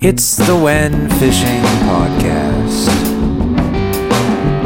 [0.00, 2.88] It's the When Fishing Podcast.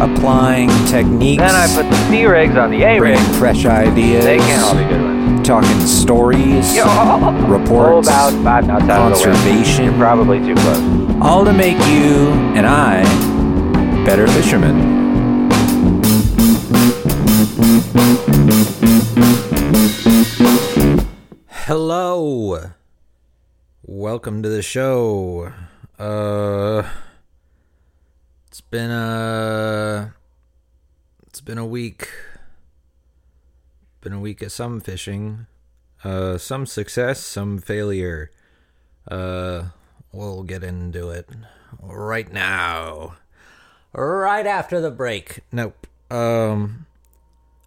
[0.01, 3.17] Applying techniques, Then I put the C rigs on the A rig.
[3.17, 5.47] bringing fresh ideas, They can't all be good ones.
[5.47, 6.85] talking stories, Yo,
[7.49, 11.21] reports, about five knots out of the conservation, You're probably too close.
[11.23, 13.03] all to make you and I
[14.05, 15.03] better fishermen.
[21.67, 22.73] Hello.
[23.87, 25.53] Welcome to the show.
[25.99, 26.89] Uh
[28.47, 30.15] it's been a
[31.27, 32.09] it's been a week.
[34.01, 35.49] Been a week of some fishing.
[36.03, 38.31] Uh some success, some failure.
[39.07, 39.65] Uh
[40.13, 41.29] we'll get into it
[41.83, 43.17] right now.
[43.93, 45.41] Right after the break.
[45.53, 45.87] Nope.
[46.11, 46.87] Um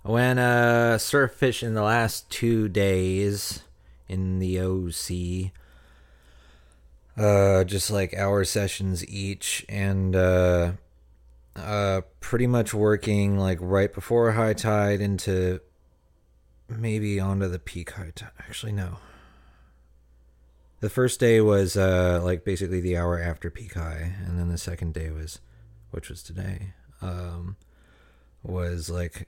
[0.03, 3.61] I went uh surf fishing the last 2 days
[4.09, 5.51] in the OC
[7.17, 10.71] uh just like hour sessions each and uh
[11.55, 15.59] uh pretty much working like right before high tide into
[16.69, 18.29] maybe onto the peak high tide.
[18.39, 18.97] Actually no.
[20.79, 24.57] The first day was uh like basically the hour after peak high and then the
[24.57, 25.39] second day was
[25.89, 27.55] which was today um
[28.43, 29.27] was like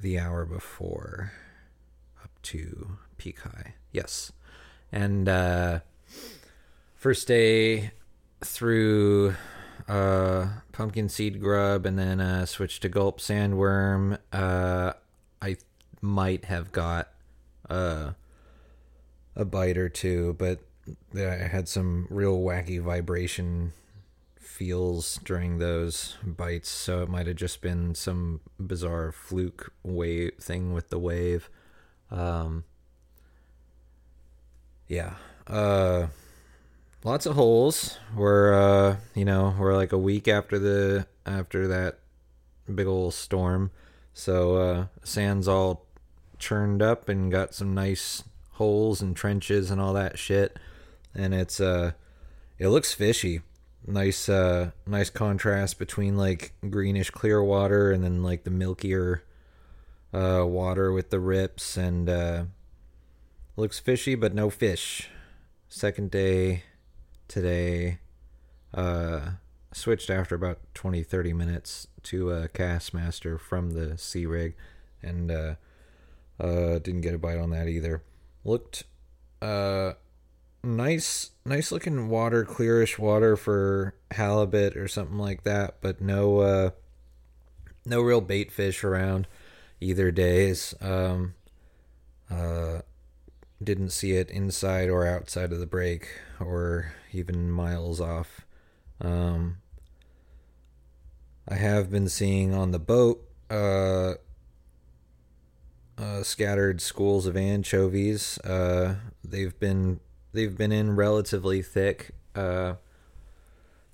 [0.00, 1.32] the hour before
[2.24, 3.74] up to peak high.
[3.92, 4.32] Yes.
[4.90, 5.80] And uh
[6.98, 7.92] first day
[8.44, 9.34] through
[9.88, 14.18] uh pumpkin seed grub and then uh switched to gulp sandworm.
[14.32, 14.92] Uh
[15.40, 15.56] i
[16.00, 17.08] might have got
[17.70, 18.10] uh
[19.36, 20.58] a bite or two but
[21.14, 23.72] i had some real wacky vibration
[24.58, 26.68] feels during those bites.
[26.68, 31.48] So it might have just been some bizarre fluke wave thing with the wave.
[32.10, 32.64] Um
[34.88, 35.14] yeah
[35.46, 36.08] uh
[37.04, 37.98] lots of holes.
[38.14, 41.98] We're uh you know we're like a week after the after that
[42.72, 43.70] big old storm.
[44.14, 45.86] So uh sand's all
[46.38, 50.58] churned up and got some nice holes and trenches and all that shit.
[51.14, 51.92] And it's uh
[52.58, 53.42] it looks fishy.
[53.86, 59.20] Nice uh nice contrast between like greenish clear water and then like the milkier
[60.12, 62.44] uh water with the rips and uh
[63.56, 65.08] looks fishy but no fish.
[65.68, 66.64] Second day
[67.28, 67.98] today
[68.74, 69.30] uh
[69.72, 74.54] switched after about 20 30 minutes to a cast master from the C rig
[75.02, 75.54] and uh
[76.40, 78.02] uh didn't get a bite on that either.
[78.44, 78.84] Looked
[79.42, 79.92] uh
[80.64, 86.70] nice nice looking water clearish water for halibut or something like that but no uh
[87.84, 89.26] no real bait fish around
[89.80, 90.74] either days.
[90.80, 91.34] Um
[92.30, 92.80] uh
[93.62, 96.08] didn't see it inside or outside of the break
[96.40, 98.46] or even miles off.
[99.00, 99.58] Um,
[101.48, 104.14] I have been seeing on the boat uh,
[105.96, 108.38] uh, scattered schools of anchovies.
[108.38, 110.00] Uh, they've been
[110.32, 112.74] they've been in relatively thick uh,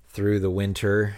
[0.07, 1.15] through the winter.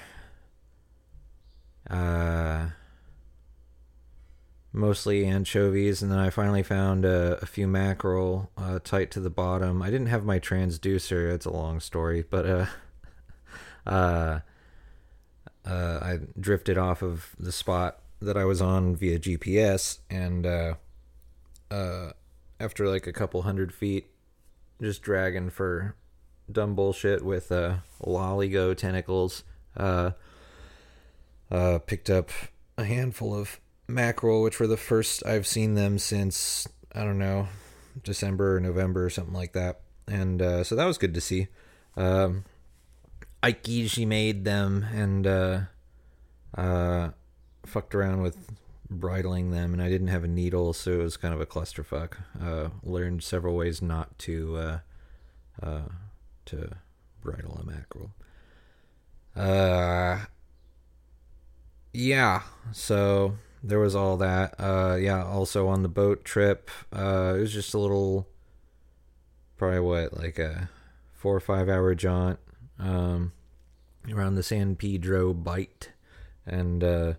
[4.77, 9.31] Mostly anchovies, and then I finally found a, a few mackerel uh, tight to the
[9.31, 9.81] bottom.
[9.81, 12.65] I didn't have my transducer; it's a long story, but uh,
[13.87, 14.39] uh,
[15.65, 20.75] uh, I drifted off of the spot that I was on via GPS, and uh,
[21.71, 22.11] uh,
[22.59, 24.11] after like a couple hundred feet,
[24.79, 25.95] just dragging for
[26.51, 29.43] dumb bullshit with uh, loligo tentacles,
[29.75, 30.11] uh,
[31.49, 32.29] uh, picked up
[32.77, 37.47] a handful of mackerel, which were the first I've seen them since I don't know
[38.03, 41.47] December or November or something like that, and uh, so that was good to see.
[41.95, 42.45] Um,
[43.43, 45.59] ikejimed them and uh,
[46.57, 47.09] uh,
[47.65, 48.37] fucked around with
[48.89, 52.13] bridling them, and I didn't have a needle, so it was kind of a clusterfuck.
[52.41, 54.79] Uh, learned several ways not to uh,
[55.61, 55.89] uh,
[56.45, 56.69] to
[57.21, 58.11] bridle a mackerel.
[59.35, 60.25] Uh,
[61.93, 63.35] yeah, so
[63.67, 64.55] there was all that.
[64.59, 68.27] Uh, yeah, also on the boat trip, uh, it was just a little,
[69.57, 70.69] probably what, like a
[71.13, 72.39] four or five hour jaunt
[72.79, 73.33] um,
[74.11, 75.91] around the San Pedro Bight,
[76.45, 77.13] and uh,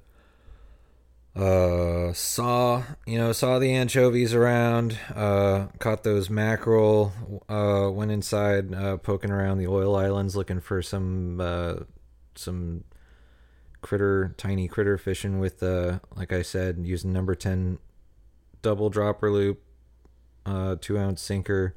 [1.37, 7.13] uh, saw you know saw the anchovies around, uh, caught those mackerel,
[7.49, 11.75] uh, went inside, uh, poking around the oil islands looking for some uh,
[12.35, 12.85] some
[13.89, 17.79] critter tiny critter fishing with uh like I said using number 10
[18.61, 19.63] double dropper loop
[20.45, 21.75] uh 2 ounce sinker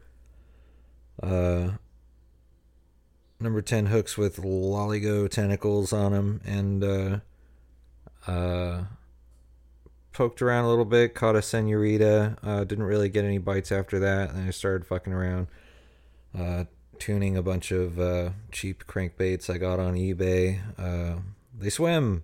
[1.24, 1.72] uh
[3.40, 7.20] number 10 hooks with loligo tentacles on them and uh,
[8.28, 8.84] uh,
[10.14, 12.38] poked around a little bit, caught a senorita.
[12.44, 15.48] Uh, didn't really get any bites after that, and I started fucking around,
[16.38, 16.66] uh,
[17.00, 20.60] tuning a bunch of uh, cheap crankbaits I got on eBay.
[20.78, 21.22] Uh,
[21.62, 22.24] they swim,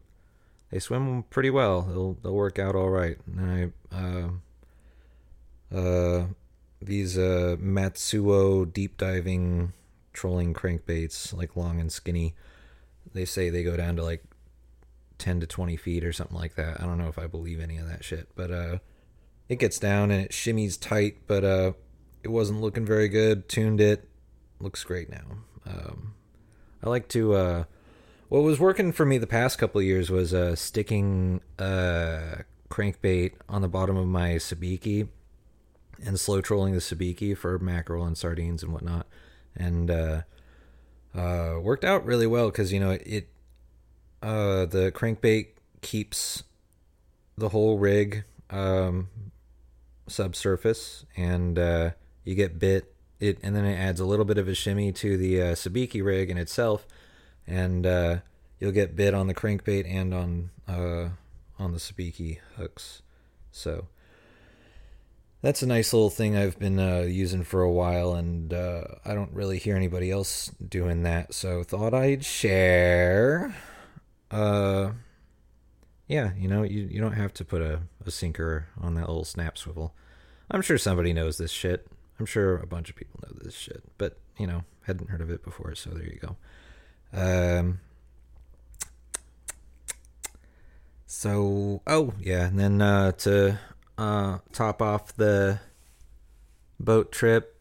[0.71, 1.83] they swim pretty well.
[1.83, 3.17] They'll they'll work out all right.
[3.25, 3.95] And I
[5.73, 6.25] uh, uh,
[6.81, 9.73] these uh, Matzuo deep diving
[10.13, 12.33] trolling crankbaits, like long and skinny.
[13.13, 14.23] They say they go down to like
[15.17, 16.81] 10 to 20 feet or something like that.
[16.81, 18.77] I don't know if I believe any of that shit, but uh,
[19.47, 21.73] it gets down and it shimmies tight, but uh,
[22.23, 23.47] it wasn't looking very good.
[23.47, 24.07] Tuned it,
[24.59, 25.37] looks great now.
[25.65, 26.13] Um,
[26.83, 27.33] I like to.
[27.33, 27.63] Uh,
[28.29, 33.61] what was working for me the past couple years was uh, sticking a crankbait on
[33.61, 35.07] the bottom of my sabiki
[36.05, 39.07] and slow trolling the sabiki for mackerel and sardines and whatnot,
[39.55, 40.21] and uh,
[41.15, 43.27] uh, worked out really well because you know it, it
[44.21, 45.47] uh, the crankbait
[45.81, 46.43] keeps
[47.37, 49.09] the whole rig um,
[50.07, 51.91] subsurface, and uh,
[52.23, 52.93] you get bit.
[53.19, 56.03] It and then it adds a little bit of a shimmy to the uh, sabiki
[56.03, 56.85] rig in itself,
[57.47, 58.17] and uh,
[58.59, 61.09] you'll get bit on the crankbait and on uh,
[61.57, 63.01] on the sabiki hooks.
[63.51, 63.87] So
[65.41, 69.13] that's a nice little thing I've been uh, using for a while, and uh, I
[69.13, 73.55] don't really hear anybody else doing that, so thought I'd share.
[74.29, 74.91] Uh,
[76.07, 79.25] yeah, you know, you you don't have to put a, a sinker on that little
[79.25, 79.93] snap swivel.
[80.49, 81.87] I'm sure somebody knows this shit.
[82.19, 85.29] I'm sure a bunch of people know this shit, but you know, hadn't heard of
[85.29, 86.37] it before, so there you go.
[87.13, 87.79] Um.
[91.05, 93.59] So, oh yeah, and then uh, to
[93.97, 95.59] uh, top off the
[96.79, 97.59] boat trip,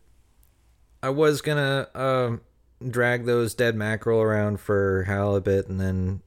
[1.03, 2.37] I was gonna uh,
[2.87, 6.21] drag those dead mackerel around for halibut, and then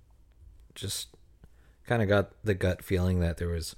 [0.74, 1.10] just
[1.86, 3.76] kind of got the gut feeling that there was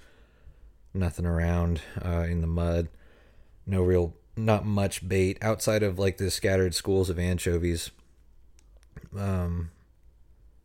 [0.94, 2.90] nothing around uh, in the mud.
[3.66, 7.92] No real, not much bait outside of like the scattered schools of anchovies.
[9.18, 9.72] Um,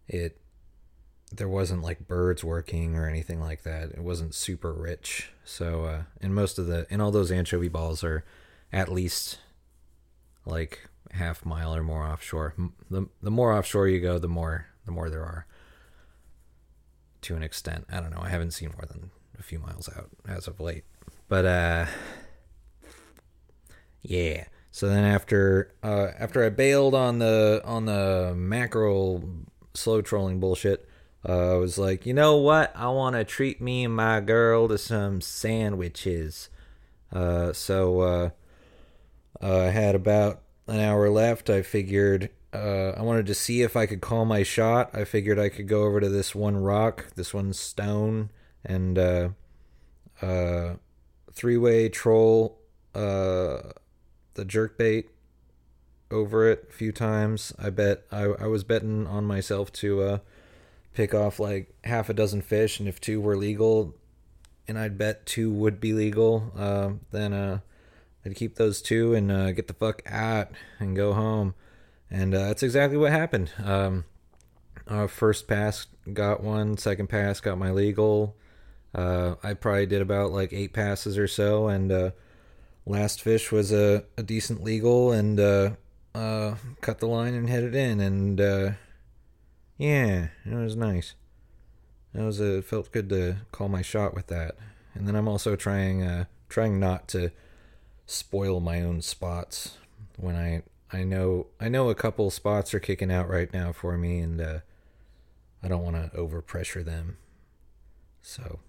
[0.08, 0.38] it
[1.32, 3.90] there wasn't like birds working or anything like that.
[3.90, 5.30] It wasn't super rich.
[5.44, 8.24] So, uh, and most of the, and all those anchovy balls are
[8.72, 9.38] at least
[10.44, 12.54] like half mile or more offshore.
[12.90, 15.46] The, the more offshore you go, the more, the more there are
[17.22, 17.86] to an extent.
[17.90, 18.22] I don't know.
[18.22, 20.84] I haven't seen more than a few miles out as of late.
[21.28, 21.86] But, uh,
[24.02, 24.44] yeah.
[24.76, 29.26] So then after, uh, after I bailed on the, on the mackerel
[29.72, 30.86] slow trolling bullshit,
[31.26, 32.76] uh, I was like, you know what?
[32.76, 36.50] I want to treat me and my girl to some sandwiches.
[37.10, 38.30] Uh, so uh,
[39.42, 41.48] uh, I had about an hour left.
[41.48, 44.90] I figured uh, I wanted to see if I could call my shot.
[44.92, 48.28] I figured I could go over to this one rock, this one stone,
[48.62, 48.98] and
[50.20, 50.74] uh,
[51.32, 52.58] three-way troll
[54.36, 55.06] the jerkbait
[56.10, 57.52] over it a few times.
[57.58, 60.18] I bet I, I was betting on myself to uh,
[60.94, 63.94] pick off like half a dozen fish, and if two were legal,
[64.68, 67.60] and I'd bet two would be legal, uh, then uh,
[68.24, 71.54] I'd keep those two and uh, get the fuck out and go home.
[72.10, 73.50] And uh, that's exactly what happened.
[73.62, 74.04] Um,
[74.86, 78.36] uh, first pass got one, second pass got my legal.
[78.94, 82.12] Uh, I probably did about like eight passes or so, and
[82.86, 85.70] last fish was a, a decent legal, and uh,
[86.14, 88.70] uh, cut the line and headed in, and uh,
[89.76, 91.14] yeah, it was nice.
[92.14, 94.56] It was it felt good to call my shot with that,
[94.94, 97.30] and then I'm also trying uh, trying not to
[98.06, 99.76] spoil my own spots
[100.16, 100.62] when I
[100.96, 104.40] I know I know a couple spots are kicking out right now for me, and
[104.40, 104.58] uh,
[105.62, 107.18] I don't want to overpressure them.
[108.22, 108.60] So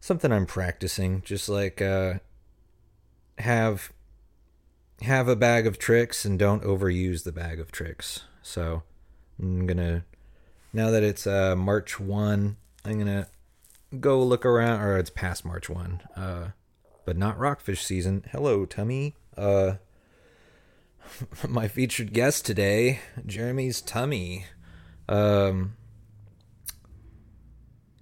[0.00, 2.14] something I'm practicing, just like uh,
[3.40, 3.92] have
[5.02, 8.24] have a bag of tricks and don't overuse the bag of tricks.
[8.42, 8.82] So
[9.38, 10.04] I'm gonna
[10.72, 13.28] now that it's uh, March one, I'm gonna
[13.98, 16.48] go look around, or it's past March one, uh,
[17.04, 18.24] but not rockfish season.
[18.30, 19.16] Hello, tummy.
[19.36, 19.74] Uh,
[21.48, 24.46] my featured guest today, Jeremy's tummy.
[25.08, 25.76] Um,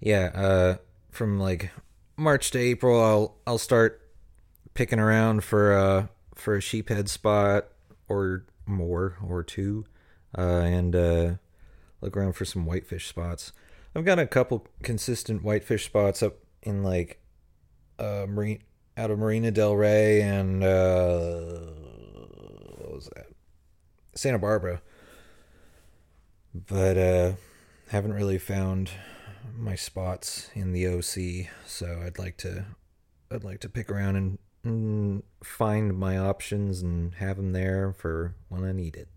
[0.00, 0.76] yeah, uh,
[1.11, 1.71] from like
[2.16, 4.02] March to April, I'll I'll start
[4.78, 6.06] picking around for uh
[6.37, 7.66] for a sheephead spot
[8.08, 9.85] or more or two,
[10.37, 11.35] uh, and uh,
[12.00, 13.50] look around for some whitefish spots.
[13.97, 17.20] I've got a couple consistent whitefish spots up in like
[17.99, 18.62] uh marine
[18.97, 21.49] out of Marina Del Rey and uh
[22.76, 23.26] what was that?
[24.14, 24.80] Santa Barbara,
[26.54, 27.32] but uh,
[27.88, 28.90] haven't really found
[29.56, 31.50] my spots in the OC.
[31.66, 32.64] So I'd like to,
[33.30, 38.34] I'd like to pick around and, and find my options and have them there for
[38.48, 39.08] when I need it.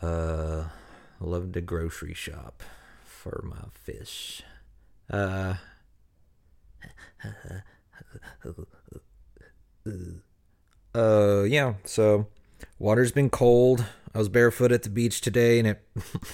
[0.00, 0.64] Uh,
[1.20, 2.62] love to grocery shop
[3.04, 4.42] for my fish.
[5.10, 5.54] Uh.
[10.94, 11.74] Uh, yeah.
[11.84, 12.26] So,
[12.78, 13.84] water's been cold.
[14.14, 15.82] I was barefoot at the beach today, and it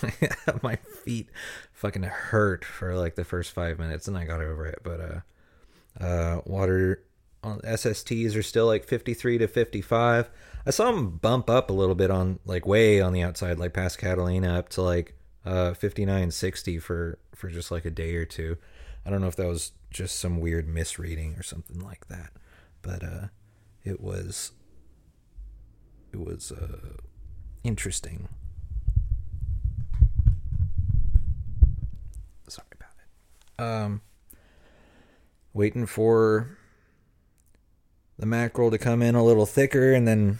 [0.62, 1.30] my feet
[1.72, 4.80] fucking hurt for like the first five minutes, and I got over it.
[4.82, 7.04] But uh, uh, water
[7.42, 10.30] on SSTs are still like 53 to 55.
[10.66, 13.72] I saw them bump up a little bit on like way on the outside, like
[13.72, 15.14] past Catalina, up to like
[15.44, 18.56] uh 59, 60 for for just like a day or two.
[19.06, 22.32] I don't know if that was just some weird misreading or something like that,
[22.82, 23.28] but uh,
[23.84, 24.52] it was
[26.12, 26.96] it was uh
[27.64, 28.28] interesting.
[32.48, 33.62] Sorry about it.
[33.62, 34.00] Um,
[35.52, 36.58] waiting for
[38.18, 40.38] the mackerel to come in a little thicker, and then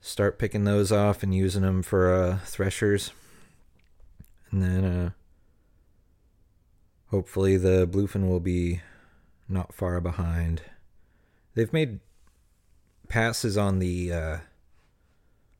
[0.00, 3.10] start picking those off and using them for uh, threshers,
[4.50, 5.10] and then uh,
[7.10, 8.80] hopefully the bluefin will be
[9.48, 10.62] not far behind.
[11.54, 12.00] They've made
[13.08, 14.38] passes on the uh,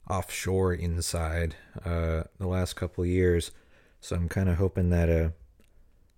[0.09, 3.51] offshore inside uh, the last couple years,
[4.01, 5.31] so I'm kind of hoping that uh,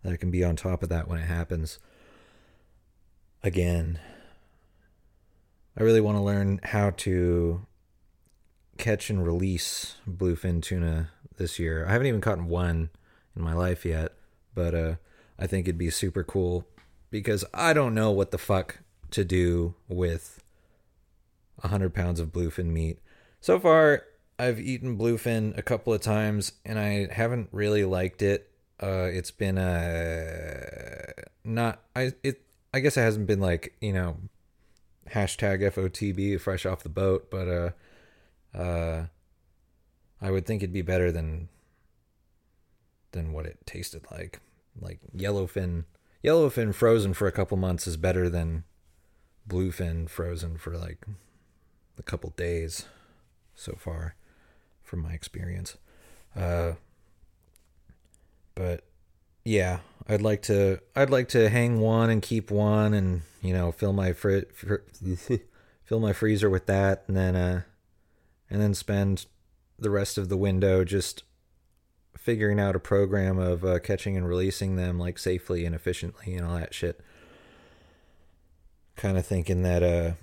[0.02, 1.78] that I can be on top of that when it happens
[3.42, 3.98] again.
[5.78, 7.64] I really want to learn how to
[8.78, 11.86] catch and release bluefin tuna this year.
[11.86, 12.90] I haven't even caught one
[13.36, 14.12] in my life yet,
[14.56, 14.94] but uh,
[15.38, 16.66] I think it'd be super cool
[17.10, 18.80] because I don't know what the fuck
[19.12, 20.42] to do with
[21.60, 22.98] 100 pounds of bluefin meat.
[23.40, 24.02] So far,
[24.36, 28.50] I've eaten bluefin a couple of times and I haven't really liked it.
[28.82, 32.42] Uh, it's been a uh, not I it
[32.72, 34.18] I guess it hasn't been like you know
[35.12, 39.06] hashtag FOTB fresh off the boat, but uh, uh,
[40.20, 41.48] I would think it'd be better than
[43.12, 44.40] than what it tasted like.
[44.80, 45.84] Like yellowfin,
[46.22, 48.64] yellowfin frozen for a couple months is better than
[49.48, 51.06] bluefin frozen for like
[51.98, 52.84] a couple days
[53.54, 54.14] so far
[54.82, 55.76] from my experience.
[56.36, 56.72] Uh,
[58.54, 58.84] but
[59.44, 63.72] yeah, I'd like to I'd like to hang one and keep one and you know
[63.72, 64.76] fill my fri- fr-
[65.84, 67.62] fill my freezer with that and then uh
[68.50, 69.26] and then spend
[69.78, 71.24] the rest of the window just
[72.16, 76.46] figuring out a program of uh, catching and releasing them like safely and efficiently and
[76.46, 77.00] all that shit.
[78.96, 80.16] Kind of thinking that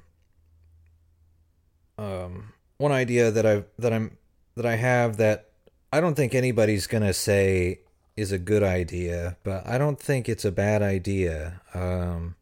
[1.98, 4.18] uh um one idea that I that I'm
[4.56, 5.52] that I have that
[5.94, 7.80] I don't think anybody's gonna say
[8.16, 11.62] is a good idea, but I don't think it's a bad idea.
[11.74, 12.36] Um,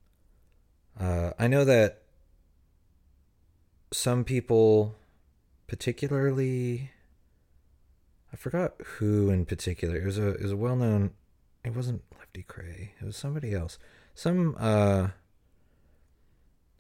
[1.00, 2.04] uh, I know that
[3.92, 4.96] some people,
[5.68, 6.92] particularly,
[8.32, 9.96] I forgot who in particular.
[9.96, 11.12] It was a it was a well known.
[11.64, 12.90] It wasn't Lefty Kreh.
[13.00, 13.78] It was somebody else.
[14.14, 15.10] Some uh,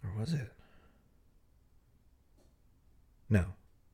[0.03, 0.51] or was it?
[3.29, 3.45] No.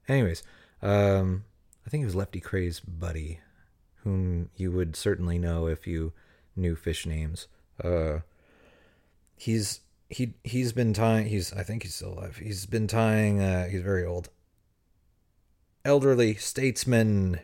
[0.08, 0.44] Anyways,
[0.82, 1.46] um,
[1.86, 3.40] I think it was Lefty Kreh's buddy,
[4.10, 6.12] whom you would certainly know if you
[6.56, 7.48] knew fish names.
[7.84, 8.20] Uh,
[9.38, 11.28] he's he he's been tying.
[11.28, 12.38] He's I think he's still alive.
[12.38, 13.40] He's been tying.
[13.40, 14.30] Uh, he's very old.
[15.86, 17.40] Elderly statesman.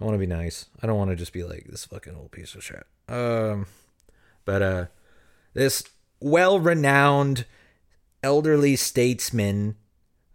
[0.00, 0.66] I want to be nice.
[0.82, 2.84] I don't want to just be like this fucking old piece of shit.
[3.08, 3.66] Um,
[4.44, 4.86] but uh,
[5.54, 5.84] this
[6.20, 7.44] well-renowned
[8.22, 9.76] elderly statesman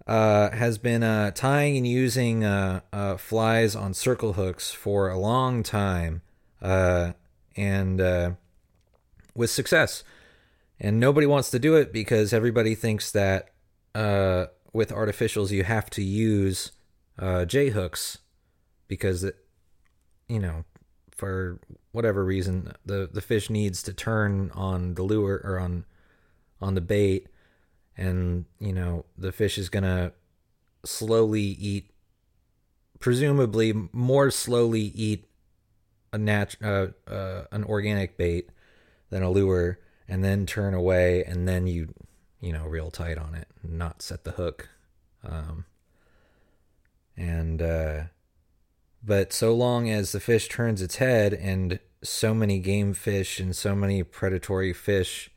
[0.07, 5.17] uh, has been uh, tying and using uh, uh, flies on circle hooks for a
[5.17, 6.21] long time,
[6.61, 7.13] uh,
[7.55, 8.35] and
[9.33, 10.03] with success.
[10.79, 13.49] And nobody wants to do it because everybody thinks that
[13.93, 16.71] with artificials you have to use
[17.47, 18.19] J hooks
[18.87, 19.37] because it,
[20.27, 20.65] you know,
[21.11, 21.59] for
[21.93, 25.85] whatever reason, the the fish needs to turn on the lure or on
[26.61, 27.27] on the bait
[27.97, 30.11] and you know the fish is gonna
[30.83, 31.91] slowly eat
[32.99, 35.25] presumably more slowly eat
[36.13, 38.49] a nat uh, uh, an organic bait
[39.09, 41.93] than a lure and then turn away and then you
[42.39, 44.69] you know reel tight on it not set the hook.
[45.23, 45.65] Um,
[47.17, 48.03] and uh,
[49.03, 53.55] but so long as the fish turns its head and so many game fish and
[53.55, 55.31] so many predatory fish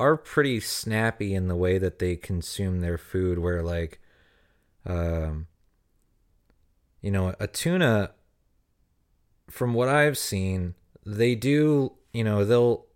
[0.00, 4.00] are pretty snappy in the way that they consume their food where like
[4.86, 5.46] Um,
[7.02, 8.12] you know, a tuna,
[9.50, 12.86] from what I've seen, they do, you know, they'll,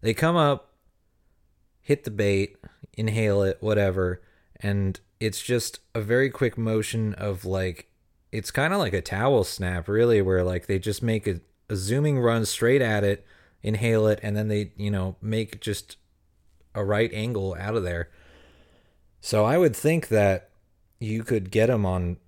[0.00, 0.72] they come up,
[1.80, 2.56] hit the bait,
[2.96, 4.22] inhale it, whatever,
[4.56, 7.88] and it's just a very quick motion of like,
[8.32, 11.76] it's kind of like a towel snap, really, where like they just make a, a
[11.76, 13.24] zooming run straight at it,
[13.62, 15.96] inhale it, and then they, you know, make just
[16.74, 18.08] a right angle out of there.
[19.20, 20.50] So I would think that
[20.98, 22.18] you could get them on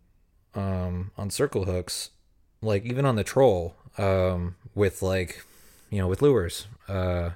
[0.54, 2.10] um, on circle hooks,
[2.62, 5.44] like even on the troll, um, with like
[5.90, 6.66] you know with lures.
[6.88, 7.30] Uh,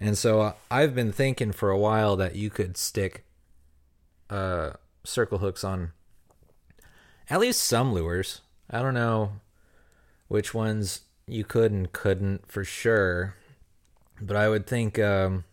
[0.00, 3.24] and so I've been thinking for a while that you could stick
[4.30, 4.70] uh,
[5.04, 5.92] circle hooks on
[7.28, 8.40] at least some lures.
[8.70, 9.32] I don't know
[10.28, 13.34] which ones you could and couldn't for sure,
[14.20, 14.98] but I would think.
[14.98, 15.44] Um,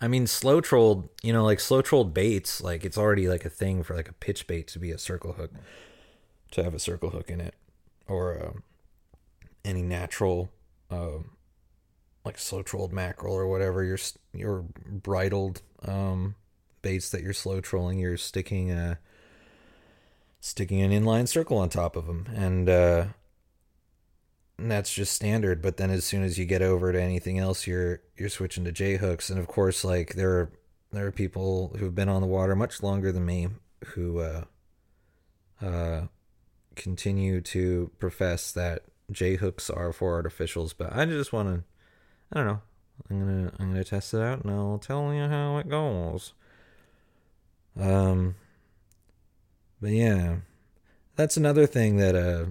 [0.00, 3.50] I mean, slow trolled, you know, like slow trolled baits, like it's already like a
[3.50, 5.52] thing for like a pitch bait to be a circle hook,
[6.50, 7.54] to have a circle hook in it,
[8.06, 8.62] or um,
[9.64, 10.50] any natural,
[10.90, 11.30] um,
[12.24, 13.98] like slow trolled mackerel or whatever your
[14.34, 16.34] your bridled um,
[16.82, 18.98] baits that you're slow trolling, you're sticking a
[20.40, 23.06] sticking an inline circle on top of them, and uh,
[24.58, 25.60] and that's just standard.
[25.62, 28.72] But then as soon as you get over to anything else, you're you're switching to
[28.72, 30.52] J hooks, and of course, like there are
[30.92, 33.48] there are people who've been on the water much longer than me
[33.88, 34.44] who uh,
[35.60, 36.02] uh,
[36.74, 40.74] continue to profess that J hooks are for artificials.
[40.76, 41.64] But I just want to,
[42.32, 42.60] I don't know.
[43.10, 46.32] I'm gonna I'm gonna test it out, and I'll tell you how it goes.
[47.78, 48.36] Um,
[49.82, 50.36] but yeah,
[51.14, 52.46] that's another thing that uh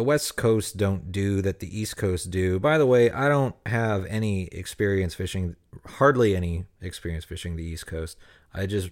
[0.00, 2.58] the West Coast don't do that the East Coast do.
[2.58, 7.86] By the way, I don't have any experience fishing, hardly any experience fishing the East
[7.86, 8.16] Coast.
[8.54, 8.88] I just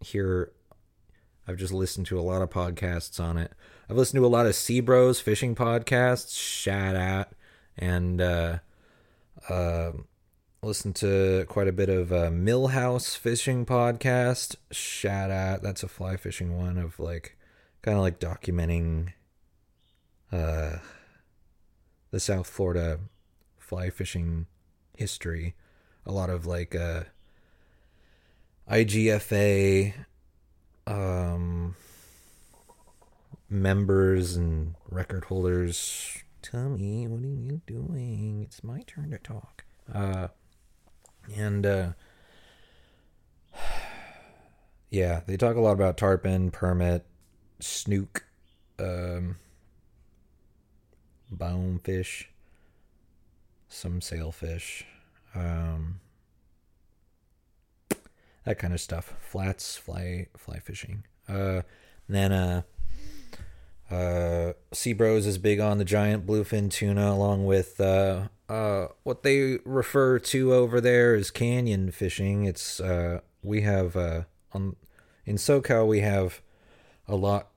[0.00, 0.50] hear,
[1.46, 3.52] I've just listened to a lot of podcasts on it.
[3.88, 7.30] I've listened to a lot of Sea Bros fishing podcasts, Shat at,
[7.76, 8.58] and uh,
[9.48, 9.92] uh,
[10.60, 15.62] listened to quite a bit of uh, Millhouse fishing podcast, Shat at.
[15.62, 17.38] That's a fly fishing one of like,
[17.80, 19.12] kind of like documenting
[20.32, 20.78] uh,
[22.10, 23.00] the South Florida
[23.58, 24.46] fly fishing
[24.96, 25.54] history.
[26.06, 27.04] A lot of like uh,
[28.70, 29.94] IGFA
[30.86, 31.76] um,
[33.48, 36.18] members and record holders.
[36.42, 38.42] Tommy, what are you doing?
[38.42, 39.64] It's my turn to talk.
[39.92, 40.28] Uh,
[41.36, 41.92] and uh,
[44.90, 47.04] yeah, they talk a lot about tarpon, permit,
[47.60, 48.24] snook.
[48.78, 49.36] Um,
[51.30, 52.30] bonefish,
[53.68, 54.84] some sailfish,
[55.34, 56.00] um,
[58.44, 59.14] that kind of stuff.
[59.20, 61.04] Flats, fly fly fishing.
[61.28, 61.62] Uh,
[62.08, 62.62] then uh,
[63.90, 69.22] uh, Sea Bros is big on the giant bluefin tuna, along with uh, uh, what
[69.22, 72.44] they refer to over there as canyon fishing.
[72.44, 74.76] It's uh, we have uh, on
[75.24, 76.40] in SoCal we have
[77.06, 77.48] a lot.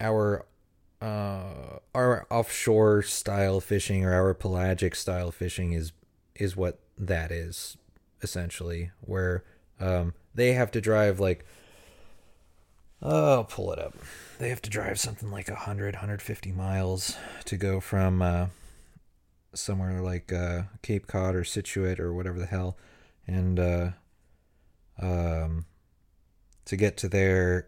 [0.00, 0.46] Our
[1.02, 5.92] uh, our offshore style fishing or our pelagic style fishing is
[6.36, 7.76] is what that is
[8.22, 9.42] essentially where
[9.80, 11.44] um, they have to drive like
[13.02, 13.96] oh, I'll pull it up.
[14.38, 18.46] They have to drive something like 100 150 miles to go from uh,
[19.54, 22.76] somewhere like uh, Cape Cod or Scituate or whatever the hell
[23.26, 23.90] and uh,
[25.00, 25.64] um,
[26.64, 27.66] to get to their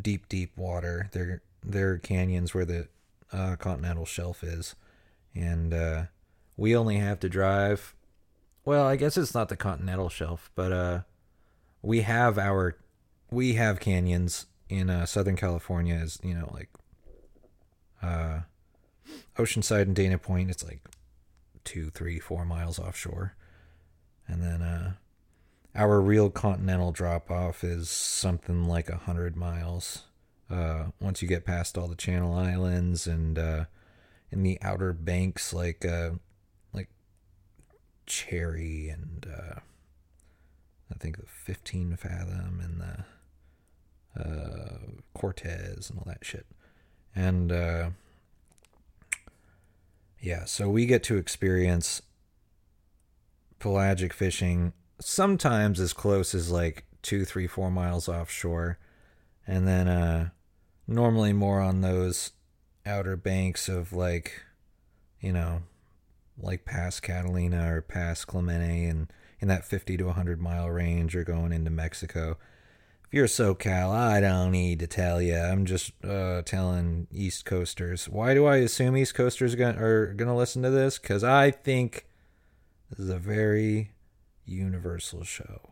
[0.00, 1.08] deep deep water.
[1.12, 2.88] They're their canyons where the
[3.32, 4.76] uh, continental shelf is,
[5.34, 6.04] and uh,
[6.56, 7.94] we only have to drive.
[8.64, 11.00] Well, I guess it's not the continental shelf, but uh,
[11.82, 12.76] we have our
[13.30, 15.96] we have canyons in uh, Southern California.
[15.96, 16.70] Is you know like
[18.02, 18.40] uh,
[19.36, 20.50] Oceanside and Dana Point.
[20.50, 20.80] It's like
[21.64, 23.34] two, three, four miles offshore,
[24.28, 24.92] and then uh,
[25.74, 30.04] our real continental drop off is something like a hundred miles
[30.50, 33.64] uh, once you get past all the Channel Islands and uh,
[34.30, 36.10] in the outer banks like uh,
[36.72, 36.88] like
[38.06, 39.60] Cherry and uh,
[40.90, 43.04] I think the 15 Fathom and the
[44.20, 44.78] uh,
[45.14, 46.46] Cortez and all that shit.
[47.14, 47.90] And uh,
[50.20, 52.02] yeah, so we get to experience
[53.58, 58.78] pelagic fishing sometimes as close as like two, three, four miles offshore
[59.46, 60.30] and then uh
[60.86, 62.32] normally more on those
[62.86, 64.42] outer banks of like
[65.20, 65.62] you know
[66.38, 71.24] like past Catalina or past Clemente and in that 50 to 100 mile range or
[71.24, 72.36] going into Mexico
[73.06, 75.36] if you're SoCal, I don't need to tell you.
[75.36, 78.08] I'm just uh, telling East Coasters.
[78.08, 80.98] Why do I assume East Coasters are gonna, are gonna listen to this?
[80.98, 82.06] Because I think
[82.90, 83.92] this is a very
[84.46, 85.70] universal show,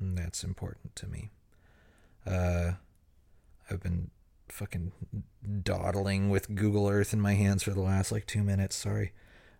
[0.00, 1.30] and that's important to me.
[2.26, 2.72] Uh,
[3.70, 4.10] I've been
[4.48, 4.92] fucking
[5.62, 8.76] dawdling with Google Earth in my hands for the last like two minutes.
[8.76, 9.12] Sorry.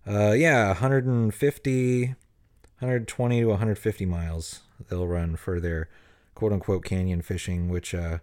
[0.07, 5.89] Uh, yeah, 150, 120 to 150 miles they'll run for their
[6.35, 8.19] quote unquote canyon fishing, which uh,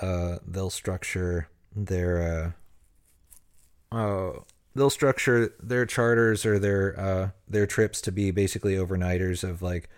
[0.00, 2.54] uh, they'll structure their
[3.92, 4.40] uh, uh,
[4.74, 9.88] they'll structure their charters or their uh, their trips to be basically overnighters of like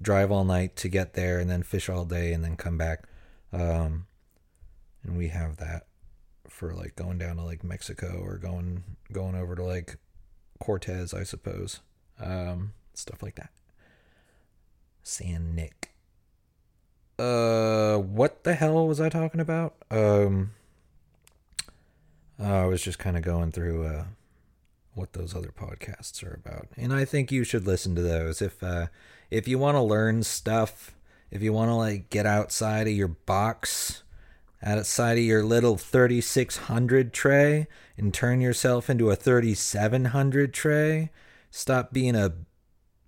[0.00, 3.04] drive all night to get there and then fish all day and then come back.
[3.52, 4.06] Um,
[5.06, 5.86] and we have that
[6.48, 9.96] for like going down to like Mexico or going going over to like
[10.58, 11.80] Cortez, I suppose.
[12.20, 13.50] Um, stuff like that.
[15.02, 15.92] San Nick.
[17.18, 19.74] Uh, what the hell was I talking about?
[19.90, 20.52] Um,
[22.40, 24.04] uh, I was just kind of going through uh,
[24.94, 28.62] what those other podcasts are about, and I think you should listen to those if
[28.62, 28.86] uh,
[29.30, 30.94] if you want to learn stuff,
[31.30, 34.02] if you want to like get outside of your box,
[34.62, 37.66] outside of your little thirty six hundred tray,
[37.96, 41.10] and turn yourself into a thirty seven hundred tray.
[41.50, 42.34] Stop being a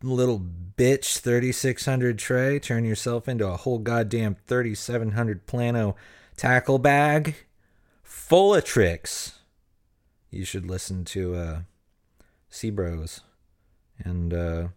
[0.03, 5.97] little bitch 3600 tray, turn yourself into a whole goddamn 3700 plano
[6.37, 7.35] tackle bag
[8.03, 9.41] full of tricks.
[10.31, 11.61] You should listen to uh
[12.49, 13.23] Sea Bros
[13.99, 14.69] and uh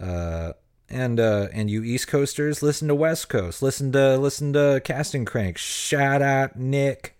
[0.00, 0.52] uh
[0.92, 3.62] and uh and you East Coasters listen to West Coast.
[3.62, 5.58] Listen to listen to Casting Crank.
[5.58, 7.18] Shout out Nick.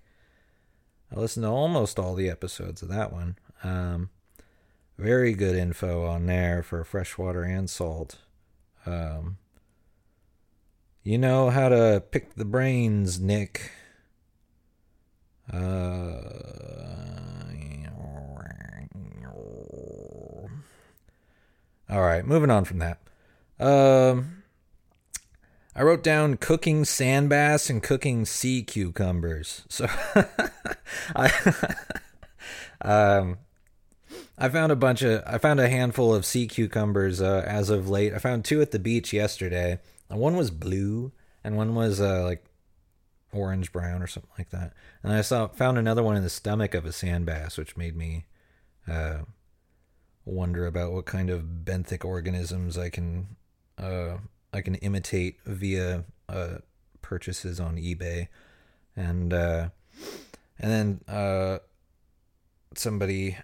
[1.14, 3.37] I listened to almost all the episodes of that one.
[3.64, 4.11] Um
[4.98, 8.18] very good info on there for freshwater and salt.
[8.87, 9.38] Um,
[11.02, 13.72] you know how to pick the brains, Nick.
[15.52, 16.20] Uh,
[21.90, 22.98] all right, moving on from that.
[23.58, 24.42] Um,
[25.74, 29.64] I wrote down cooking sand bass and cooking sea cucumbers.
[29.68, 29.86] So,
[31.16, 31.32] I,
[32.82, 33.38] um,
[34.36, 37.88] I found a bunch of I found a handful of sea cucumbers uh, as of
[37.88, 38.12] late.
[38.12, 39.78] I found two at the beach yesterday.
[40.08, 41.12] One was blue
[41.42, 42.44] and one was uh, like
[43.32, 44.74] orange brown or something like that.
[45.02, 47.96] And I saw found another one in the stomach of a sand bass, which made
[47.96, 48.26] me
[48.86, 49.20] uh,
[50.24, 53.36] wonder about what kind of benthic organisms I can
[53.82, 54.18] uh,
[54.52, 56.58] I can imitate via uh,
[57.00, 58.28] purchases on eBay,
[58.96, 59.68] and uh,
[60.58, 61.60] and then
[62.74, 63.36] somebody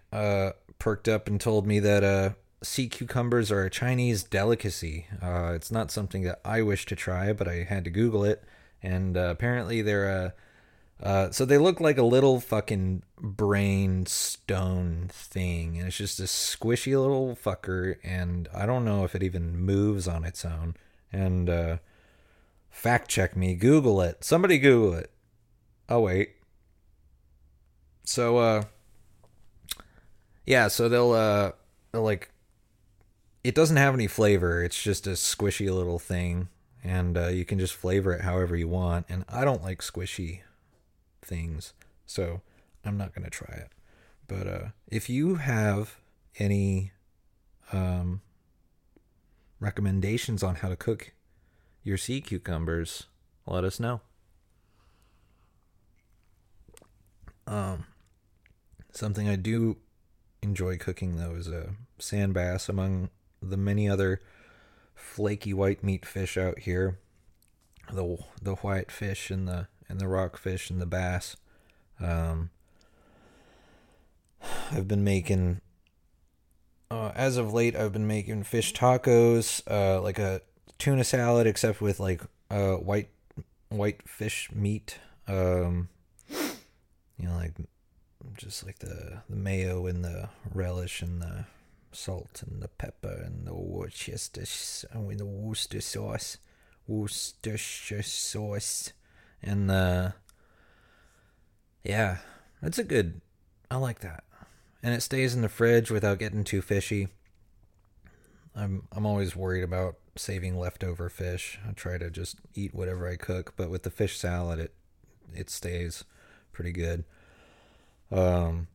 [0.78, 2.30] perked up and told me that uh,
[2.62, 5.06] sea cucumbers are a Chinese delicacy.
[5.22, 8.44] Uh, it's not something that I wish to try, but I had to Google it,
[8.82, 10.34] and uh, apparently they're a.
[11.02, 16.24] Uh, so they look like a little fucking brain stone thing, and it's just a
[16.24, 20.74] squishy little fucker, and I don't know if it even moves on its own.
[21.12, 21.76] And uh,
[22.70, 24.24] fact check me, Google it.
[24.24, 25.10] Somebody Google it.
[25.88, 26.30] Oh wait.
[28.04, 28.64] So uh
[30.46, 31.52] yeah, so they'll uh
[31.92, 32.30] they'll like
[33.44, 34.62] it doesn't have any flavor.
[34.62, 36.48] It's just a squishy little thing
[36.84, 40.40] and uh, you can just flavor it however you want and I don't like squishy
[41.28, 41.74] things.
[42.06, 42.40] So
[42.84, 43.70] I'm not going to try it.
[44.26, 45.96] But uh if you have
[46.38, 46.92] any
[47.72, 48.20] um
[49.58, 51.12] recommendations on how to cook
[51.82, 53.06] your sea cucumbers,
[53.46, 54.02] let us know.
[57.46, 57.86] Um
[58.92, 59.78] something I do
[60.42, 63.10] enjoy cooking though is a sand bass among
[63.40, 64.20] the many other
[64.94, 66.98] flaky white meat fish out here.
[67.90, 71.36] The the white fish and the and the rockfish and the bass.
[72.00, 72.50] Um,
[74.70, 75.60] I've been making
[76.90, 80.40] uh, as of late I've been making fish tacos, uh, like a
[80.78, 83.10] tuna salad except with like uh white
[83.68, 84.98] white fish meat.
[85.26, 85.88] Um,
[86.28, 87.54] you know like
[88.36, 91.44] just like the the mayo and the relish and the
[91.92, 94.44] salt and the pepper and the Worcester
[94.92, 96.38] and the Worcester sauce,
[96.86, 98.92] Worcestershire sauce,
[99.42, 100.14] and the
[101.84, 102.18] yeah,
[102.60, 103.20] that's a good.
[103.70, 104.24] I like that,
[104.82, 107.08] and it stays in the fridge without getting too fishy.
[108.54, 111.58] I'm I'm always worried about saving leftover fish.
[111.68, 114.74] I try to just eat whatever I cook, but with the fish salad, it
[115.34, 116.04] it stays
[116.52, 117.04] pretty good.
[118.10, 118.68] Um,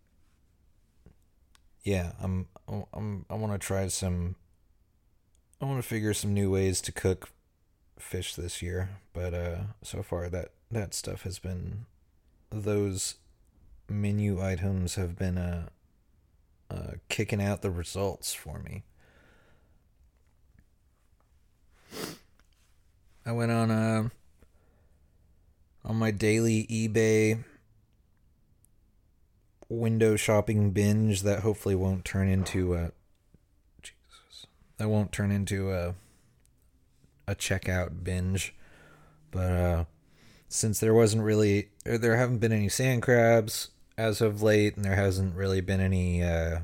[1.83, 2.47] yeah, I'm,
[2.93, 4.35] I'm, I want to try some.
[5.61, 7.29] I want to figure some new ways to cook
[7.97, 11.85] fish this year, but uh, so far that that stuff has been
[12.49, 13.15] those
[13.89, 15.67] menu items have been uh,
[16.69, 18.83] uh kicking out the results for me.
[23.25, 24.09] I went on uh
[25.85, 27.43] on my daily eBay
[29.69, 32.91] window shopping binge that hopefully won't turn into a
[33.81, 34.45] Jesus.
[34.77, 35.95] That won't turn into a
[37.27, 38.53] a checkout binge.
[39.31, 39.85] But uh
[40.49, 44.95] since there wasn't really there haven't been any sand crabs as of late and there
[44.95, 46.59] hasn't really been any uh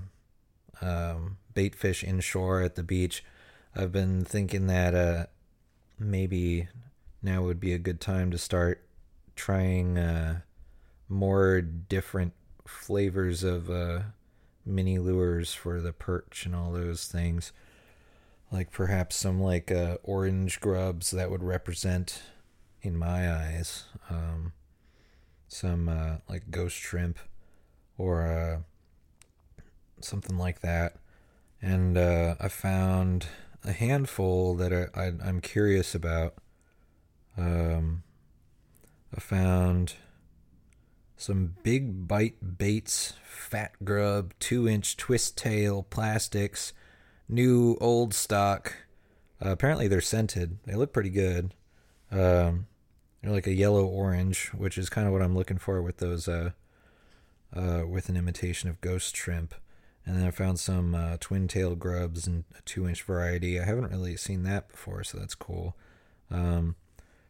[0.81, 3.23] um bait fish inshore at the beach,
[3.75, 5.25] I've been thinking that uh
[5.99, 6.67] maybe
[7.21, 8.81] now would be a good time to start
[9.35, 10.41] trying uh,
[11.07, 12.33] more different
[12.65, 13.99] flavors of uh,
[14.65, 17.51] mini lures for the perch and all those things.
[18.51, 22.21] Like perhaps some like uh, orange grubs that would represent,
[22.81, 24.53] in my eyes, um,
[25.47, 27.19] some uh, like ghost shrimp
[27.97, 28.59] or uh,
[29.99, 30.95] something like that.
[31.61, 33.27] And uh, I found
[33.65, 36.35] a handful that I, I, I'm curious about.
[37.37, 38.03] Um,
[39.15, 39.95] I found
[41.17, 46.71] some big bite baits, fat grub, two inch twist tail plastics,
[47.29, 48.75] new old stock.
[49.43, 50.57] Uh, apparently they're scented.
[50.65, 51.53] They look pretty good.
[52.11, 52.67] Um,
[53.21, 56.27] they're like a yellow orange, which is kind of what I'm looking for with those.
[56.27, 56.51] Uh,
[57.55, 59.55] uh, with an imitation of ghost shrimp.
[60.05, 63.59] And then I found some uh, twin tail grubs and a two inch variety.
[63.59, 65.75] I haven't really seen that before, so that's cool.
[66.31, 66.75] Um,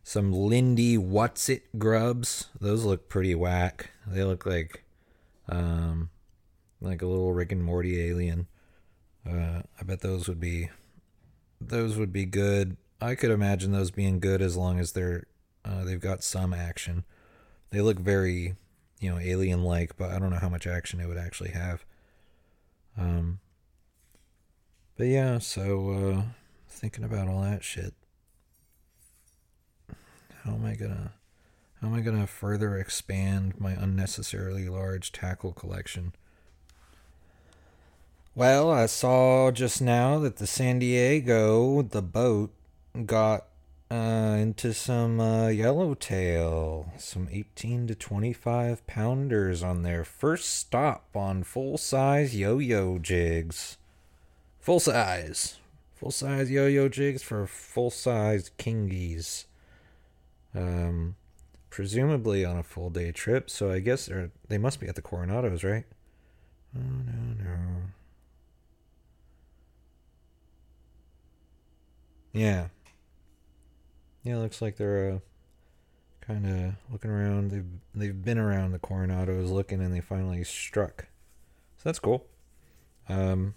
[0.03, 2.47] some Lindy Watsit grubs.
[2.59, 3.91] Those look pretty whack.
[4.07, 4.83] They look like
[5.47, 6.09] um,
[6.81, 8.47] like a little Rick and Morty alien.
[9.27, 10.69] Uh, I bet those would be
[11.61, 12.77] those would be good.
[13.01, 15.25] I could imagine those being good as long as they're
[15.65, 17.03] uh, they've got some action.
[17.71, 18.55] They look very
[18.99, 21.85] you know alien like, but I don't know how much action it would actually have.
[22.97, 23.39] Um,
[24.97, 26.21] but yeah, so uh,
[26.67, 27.93] thinking about all that shit.
[30.43, 31.13] How am I gonna
[31.81, 36.13] how am I gonna further expand my unnecessarily large tackle collection?
[38.39, 42.53] Well, I saw just now that the San Diego, the boat,
[43.05, 43.47] got
[43.91, 51.43] uh, into some uh, yellowtail, some 18 to 25 pounders on their first stop on
[51.43, 53.75] full size yo yo jigs.
[54.61, 55.57] Full size.
[55.95, 59.47] Full size yo yo jigs for full size kingies
[60.55, 61.17] um,
[61.69, 63.49] presumably on a full day trip.
[63.49, 65.83] So I guess they they must be at the Coronados, right?
[66.73, 67.59] Oh no no.
[72.31, 72.67] Yeah.
[74.23, 75.19] Yeah, looks like they're uh,
[76.21, 77.51] kind of looking around.
[77.51, 77.65] They've
[77.95, 81.07] they've been around the Coronados looking, and they finally struck.
[81.77, 82.25] So that's cool.
[83.07, 83.55] Um,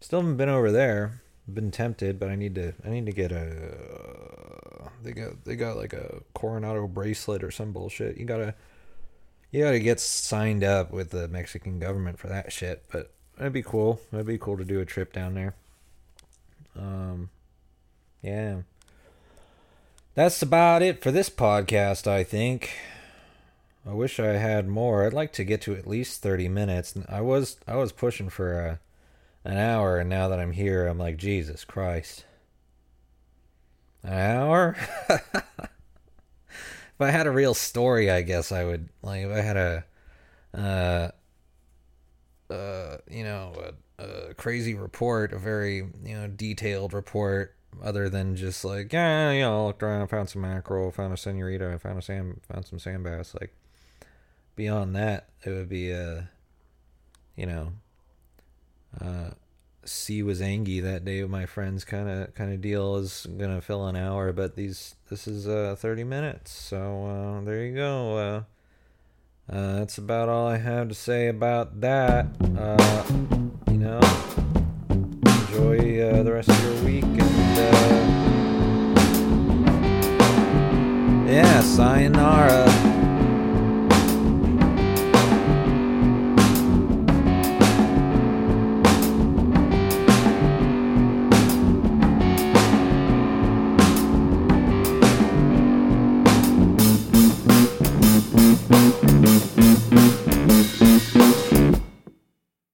[0.00, 3.32] still haven't been over there been tempted, but I need to I need to get
[3.32, 8.16] a they got they got like a Coronado bracelet or some bullshit.
[8.16, 8.54] You gotta
[9.50, 12.84] you gotta get signed up with the Mexican government for that shit.
[12.90, 14.00] But it'd be cool.
[14.12, 15.54] It'd be cool to do a trip down there.
[16.76, 17.30] Um,
[18.22, 18.62] yeah.
[20.14, 22.06] That's about it for this podcast.
[22.06, 22.70] I think.
[23.86, 25.04] I wish I had more.
[25.04, 26.94] I'd like to get to at least thirty minutes.
[27.08, 28.80] I was I was pushing for a
[29.44, 32.24] an hour, and now that I'm here, I'm like, Jesus Christ.
[34.02, 34.76] An hour?
[35.10, 39.24] if I had a real story, I guess I would like.
[39.24, 39.84] If I had a,
[40.54, 41.10] uh,
[42.52, 43.52] uh, you know,
[43.93, 49.30] a, a crazy report, a very you know detailed report, other than just like, yeah,
[49.32, 52.78] you know, looked around, found some mackerel, found a senorita, found a sand, found some
[52.78, 53.34] sand bass.
[53.40, 53.54] Like
[54.56, 56.22] beyond that, it would be a, uh,
[57.36, 57.72] you know,
[59.00, 59.30] uh,
[60.22, 63.86] was angry that day with my friends kind of kind of deal is gonna fill
[63.86, 68.16] an hour, but these this is uh 30 minutes, so uh, there you go.
[68.16, 68.42] Uh,
[69.52, 72.26] uh, that's about all I have to say about that.
[72.56, 74.00] Uh, you know,
[74.90, 77.72] enjoy uh, the rest of your week, and uh,
[81.30, 82.93] yeah, sayonara.